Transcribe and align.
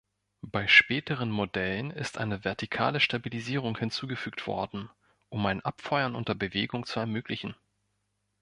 Bei 0.47 0.65
späteren 0.65 1.29
Modellen 1.29 1.91
ist 1.91 2.17
eine 2.17 2.43
vertikale 2.43 2.99
Stabilisierung 2.99 3.77
hinzugefügt 3.77 4.47
worden, 4.47 4.89
um 5.29 5.45
ein 5.45 5.63
Abfeuern 5.63 6.15
unter 6.15 6.33
Bewegung 6.33 6.87
zu 6.87 6.99
ermöglichen. 6.99 7.53